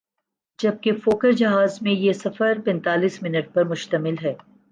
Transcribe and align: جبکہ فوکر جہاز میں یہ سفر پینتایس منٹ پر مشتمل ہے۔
جبکہ 0.59 0.91
فوکر 0.93 1.31
جہاز 1.31 1.81
میں 1.81 1.91
یہ 1.91 2.13
سفر 2.13 2.59
پینتایس 2.65 3.21
منٹ 3.23 3.53
پر 3.53 3.63
مشتمل 3.63 4.15
ہے۔ 4.23 4.33